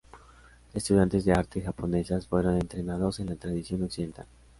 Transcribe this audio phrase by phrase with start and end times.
[0.73, 4.25] Estudiantes de arte japonesas fueron entrenados en la tradición occidental.